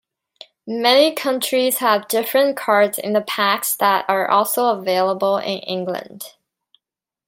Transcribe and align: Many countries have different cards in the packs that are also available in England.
Many 0.65 1.13
countries 1.13 1.77
have 1.77 2.07
different 2.07 2.57
cards 2.57 2.97
in 2.97 3.13
the 3.13 3.21
packs 3.21 3.75
that 3.75 4.03
are 4.07 4.27
also 4.27 4.69
available 4.69 5.37
in 5.37 5.59
England. 5.59 6.25